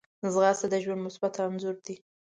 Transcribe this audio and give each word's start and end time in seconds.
ځغاسته 0.33 0.67
د 0.71 0.75
ژوند 0.83 1.01
مثبت 1.07 1.33
انځور 1.43 1.75
دی 1.85 1.95